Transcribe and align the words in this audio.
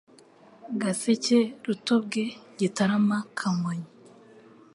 Gaseke 0.81 1.39
Rutobwe 1.65 2.21
Gitarama 2.59 3.17
Kamonyi 3.37 3.89